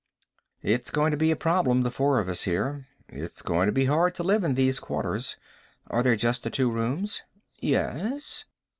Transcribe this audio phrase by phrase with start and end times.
[0.63, 2.87] "It's going to be a problem, the four of us here.
[3.09, 5.37] It's going to be hard to live in these quarters.
[5.91, 7.21] Are there just the two rooms?"
[7.59, 8.45] "Yes."